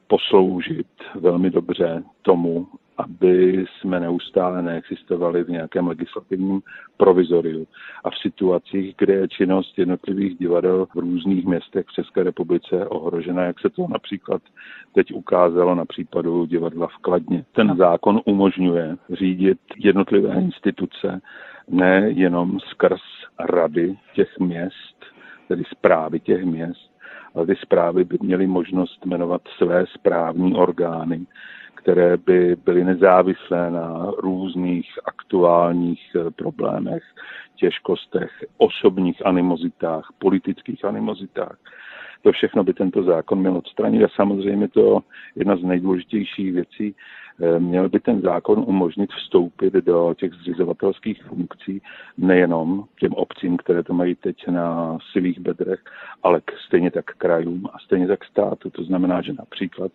[0.07, 6.61] posloužit velmi dobře tomu, aby jsme neustále neexistovali v nějakém legislativním
[6.97, 7.67] provizoriu
[8.03, 13.43] a v situacích, kde je činnost jednotlivých divadel v různých městech v České republice ohrožena,
[13.43, 14.41] jak se to například
[14.93, 17.45] teď ukázalo na případu divadla v Kladně.
[17.51, 21.21] Ten zákon umožňuje řídit jednotlivé instituce
[21.69, 23.01] nejenom skrz
[23.39, 25.12] rady těch měst,
[25.47, 26.91] tedy zprávy těch měst,
[27.35, 31.25] ale ty zprávy by měly možnost jmenovat své správní orgány,
[31.75, 37.03] které by byly nezávislé na různých aktuálních eh, problémech,
[37.55, 41.57] těžkostech, osobních animozitách, politických animozitách.
[42.23, 44.99] To všechno by tento zákon měl odstranit a samozřejmě to
[45.35, 46.95] jedna z nejdůležitějších věcí,
[47.41, 51.81] eh, měl by ten zákon umožnit vstoupit do těch zřizovatelských funkcí
[52.17, 55.79] nejenom těm obcím, které to mají teď na svých bedrech,
[56.23, 58.69] ale stejně tak krajům a stejně tak státu.
[58.69, 59.91] To znamená, že například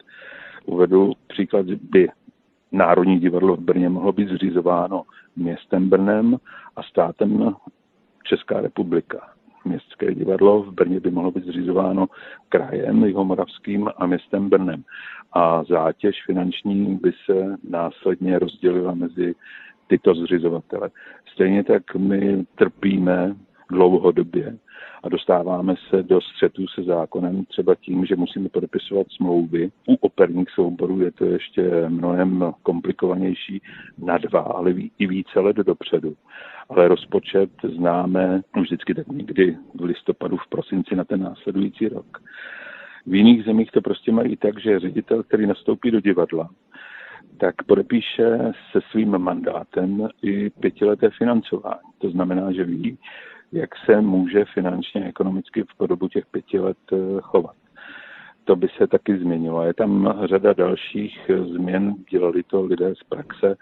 [0.67, 2.09] Uvedu příklad, by
[2.73, 5.03] Národní divadlo v Brně mohlo být zřizováno
[5.37, 6.37] městem Brnem
[6.77, 7.55] a státem
[8.25, 9.38] Česká republika.
[9.69, 12.07] Městské divadlo v Brně by mohlo být zřizováno
[12.49, 14.83] krajem Jihomoravským a městem Brnem.
[15.33, 19.35] A zátěž finanční by se následně rozdělila mezi
[19.87, 20.91] tyto zřizovatele.
[21.33, 23.35] Stejně tak my trpíme
[23.71, 24.59] dlouhodobě
[25.03, 29.71] a dostáváme se do střetu se zákonem třeba tím, že musíme podepisovat smlouvy.
[29.89, 33.63] U operních souborů je to ještě mnohem komplikovanější
[33.99, 36.15] na dva, ale i více let dopředu.
[36.69, 42.23] Ale rozpočet známe vždycky tak někdy v listopadu, v prosinci na ten následující rok.
[43.07, 46.49] V jiných zemích to prostě mají tak, že ředitel, který nastoupí do divadla,
[47.39, 48.39] tak podepíše
[48.73, 51.81] se svým mandátem i pětileté financování.
[51.99, 52.99] To znamená, že ví,
[53.53, 57.57] jak se může finančně, ekonomicky v podobu těch pěti let eh, chovat.
[58.45, 59.63] To by se taky změnilo.
[59.63, 63.57] Je tam řada dalších změn, dělali to lidé z praxe,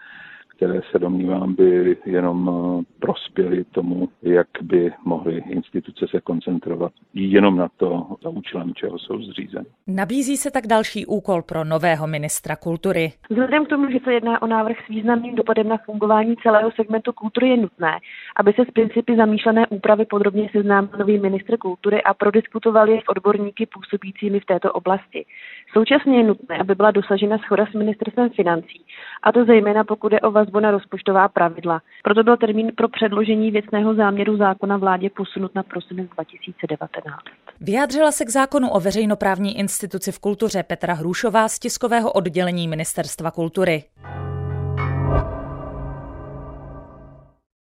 [0.57, 7.57] které se domnívám by jenom eh, prospěly tomu, jak by mohly instituce se koncentrovat jenom
[7.57, 9.67] na to, za účelem čeho jsou zřízeny.
[9.87, 13.13] Nabízí se tak další úkol pro nového ministra kultury.
[13.31, 17.13] Vzhledem k tomu, že se jedná o návrh s významným dopadem na fungování celého segmentu
[17.13, 17.99] kultury, je nutné,
[18.37, 23.09] aby se s principy zamýšlené úpravy podrobně seznámil nový ministr kultury a prodiskutovali je s
[23.09, 25.25] odborníky působícími v této oblasti.
[25.73, 28.85] Současně je nutné, aby byla dosažena schoda s ministerstvem financí,
[29.23, 31.81] a to zejména pokud je o vazbu na rozpočtová pravidla.
[32.05, 37.17] Proto byl termín pro předložení věcného záměru zákona vládě posunut na prosinec 2019.
[37.61, 43.31] Vyjádřila se k zákonu o veřejnoprávní instituci v kultuře Petra Hrušová z tiskového oddělení Ministerstva
[43.31, 43.85] kultury.